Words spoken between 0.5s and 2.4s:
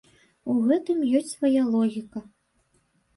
У гэтым ёсць свая логіка.